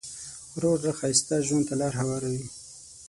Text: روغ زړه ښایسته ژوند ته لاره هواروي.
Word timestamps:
روغ 0.61 0.75
زړه 0.83 0.93
ښایسته 0.99 1.35
ژوند 1.47 1.65
ته 1.69 1.73
لاره 1.81 1.97
هواروي. 2.01 2.45